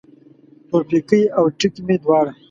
[0.67, 2.31] تورپیکی او ټیک مې دواړه